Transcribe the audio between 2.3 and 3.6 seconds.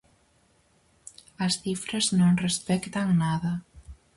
respectan nada.